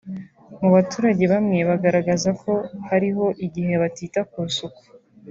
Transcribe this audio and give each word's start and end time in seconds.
Mu 0.59 0.67
baturage 0.75 1.23
bamwe 1.33 1.57
bagaragazaga 1.69 2.37
ko 2.41 2.53
hariho 2.89 3.25
igihe 3.45 3.73
batita 3.81 4.19
ku 4.29 4.37
isuku 4.49 4.81